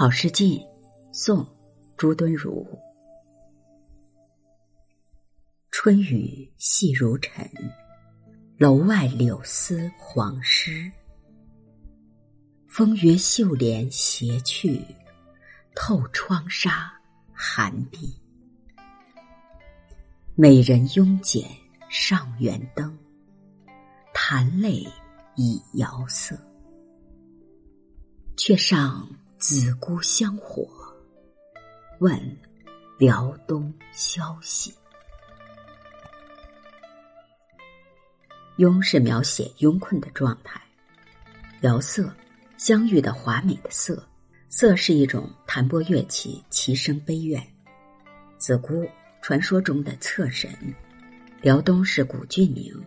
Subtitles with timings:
[0.00, 0.58] 好事近，
[1.12, 1.44] 宋·
[1.98, 2.66] 朱敦儒。
[5.70, 7.46] 春雨细如尘，
[8.56, 10.90] 楼外柳丝黄湿。
[12.66, 14.82] 风约绣帘斜去，
[15.74, 16.90] 透窗纱
[17.34, 18.18] 寒碧。
[20.34, 21.46] 美人慵剪
[21.90, 22.98] 上元灯，
[24.14, 24.82] 弹泪
[25.36, 26.34] 已遥色。
[28.34, 29.06] 却上。
[29.40, 30.68] 紫姑香火，
[31.98, 32.20] 问
[32.98, 34.74] 辽东消息。
[38.58, 40.60] 慵是描写慵困的状态，
[41.58, 42.14] 辽色
[42.58, 44.06] 相遇的华美的色，
[44.50, 47.42] 色是一种弹拨乐器，其声悲怨。
[48.36, 48.86] 子姑
[49.22, 50.50] 传说中的侧神，
[51.40, 52.78] 辽东是古郡名，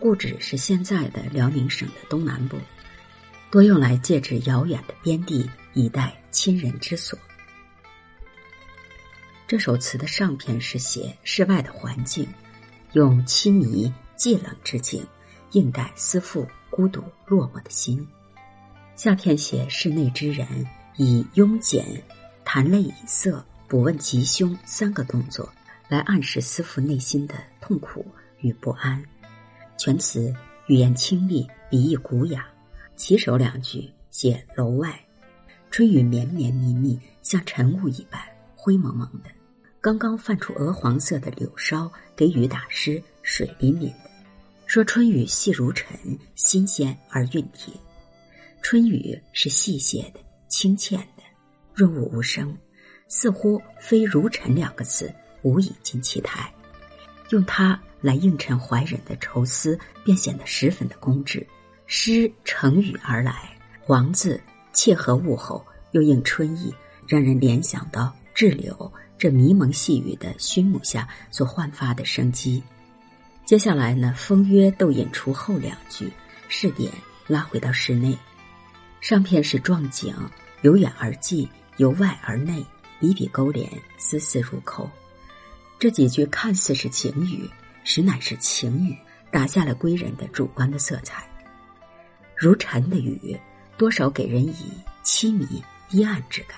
[0.00, 2.56] 故址是现在的辽宁省的东南部。
[3.50, 7.18] 多用来借指遥远的边地，以待亲人之所。
[9.46, 12.28] 这首词的上片是写室外的环境，
[12.92, 15.02] 用凄迷寂冷之境，
[15.52, 18.06] 应待思妇孤独落寞的心；
[18.94, 22.02] 下片写室内之人，以慵简、
[22.44, 25.50] 弹泪以色、不问吉凶三个动作，
[25.88, 28.04] 来暗示思妇内心的痛苦
[28.40, 29.02] 与不安。
[29.78, 30.34] 全词
[30.66, 32.46] 语言清丽，笔意古雅。
[32.98, 35.00] 起首两句写楼外，
[35.70, 38.20] 春雨绵绵密密，像晨雾一般
[38.56, 39.30] 灰蒙蒙的。
[39.80, 44.10] 刚刚泛出鹅黄色的柳梢给雨打湿，水淋淋的。
[44.66, 45.96] 说春雨细如尘，
[46.34, 47.72] 新鲜而熨帖。
[48.62, 51.22] 春雨是细屑的、清浅的，
[51.72, 52.58] 润物无声，
[53.06, 56.52] 似乎非如尘两个字无以尽其态。
[57.30, 61.46] 用它来映衬怀人的愁思，便显得十分的工致。
[61.90, 64.38] 诗成语而来，黄字
[64.74, 66.72] 切合物候，又应春意，
[67.06, 72.62] 让人联想到滞留这迷蒙细雨的熏沐下所焕发的生机。
[73.46, 76.12] 接下来呢，风约逗引出后两句，
[76.50, 76.92] 试点
[77.26, 78.16] 拉回到室内。
[79.00, 80.14] 上片是壮景，
[80.60, 82.62] 由远而近，由外而内，
[83.00, 83.66] 笔笔勾连，
[83.96, 84.90] 丝丝入扣。
[85.78, 87.48] 这几句看似是情语，
[87.82, 88.94] 实乃是情语，
[89.32, 91.26] 打下了归人的主观的色彩。
[92.40, 93.36] 如蝉的雨，
[93.76, 94.54] 多少给人以
[95.02, 96.56] 凄迷低暗之感；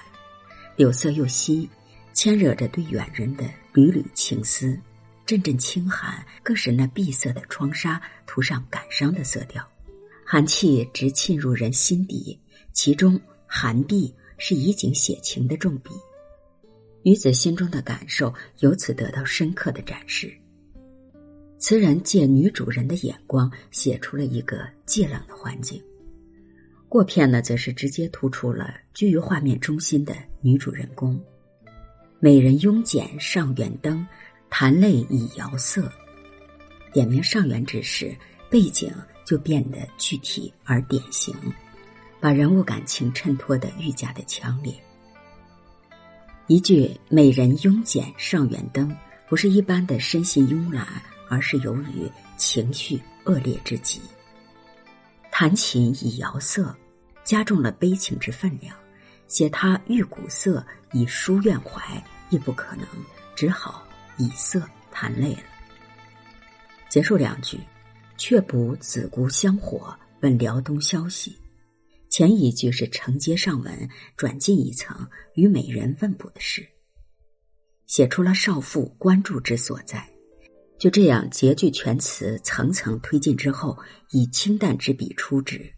[0.76, 1.66] 柳色又稀，
[2.12, 4.78] 牵惹着对远人的缕缕情思。
[5.24, 9.66] 阵阵清寒，更使那碧色的窗纱涂上感伤的色调，
[10.26, 12.38] 寒气直沁入人心底。
[12.74, 15.90] 其中寒碧是以景写情的重笔，
[17.02, 20.39] 女子心中的感受由此得到深刻的展示。
[21.60, 25.80] 词人借女主人的眼光写出了一个寂冷的环境，
[26.88, 31.22] 过片呢，则是直接突出了居于画面中心的女主人公。
[32.18, 34.06] 美人慵简上元灯，
[34.48, 35.92] 弹泪已摇色。
[36.94, 38.16] 点明上元之时，
[38.50, 38.90] 背景
[39.26, 41.34] 就变得具体而典型，
[42.20, 44.72] 把人物感情衬托得愈加的强烈。
[46.46, 48.96] 一句“美人慵简上元灯”，
[49.28, 50.86] 不是一般的身心慵懒。
[51.30, 54.00] 而是由于情绪恶劣之极，
[55.30, 56.76] 弹琴以摇色，
[57.22, 58.74] 加重了悲情之分量；
[59.28, 62.84] 写他欲鼓色以抒怨怀，亦不可能，
[63.36, 63.86] 只好
[64.18, 65.42] 以色弹累了。
[66.88, 67.60] 结束两句，
[68.16, 71.38] 却补子姑香火，问辽东消息。
[72.08, 76.66] 前一句是承接上文，转进一层与美人问卜的事，
[77.86, 80.09] 写出了少妇关注之所在。
[80.80, 83.78] 就这样，结句全词层层推进之后，
[84.12, 85.74] 以清淡之笔出之，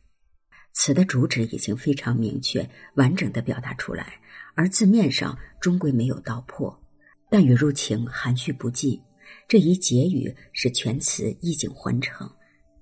[0.74, 4.20] 词的主旨已经非常明确、完整的表达出来，
[4.54, 6.80] 而字面上终归没有道破，
[7.28, 9.02] 但语入情，含蓄不尽。
[9.48, 12.30] 这一结语使全词意境浑成，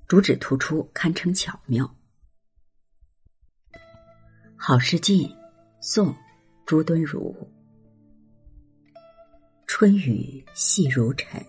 [0.06, 1.96] 主旨突出，堪称巧妙。
[4.56, 5.26] 好事近，
[5.80, 6.14] 宋，
[6.66, 7.34] 朱敦儒。
[9.66, 11.42] 春雨细如尘。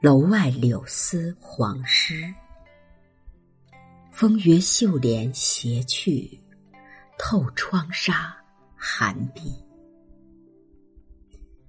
[0.00, 2.32] 楼外柳丝黄湿，
[4.12, 6.40] 风约绣帘斜去，
[7.18, 8.32] 透窗纱
[8.76, 9.52] 寒碧。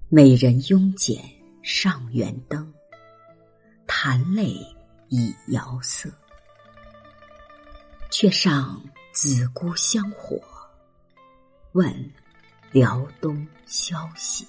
[0.09, 1.23] 美人慵剪
[1.63, 2.71] 上元灯，
[3.87, 4.53] 弹泪
[5.07, 6.07] 已遥色。
[8.11, 8.79] 却上
[9.11, 10.39] 紫姑香火，
[11.71, 12.11] 问
[12.71, 14.45] 辽东消息。